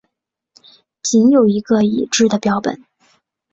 [1.03, 2.83] 仅有一个已知的标本。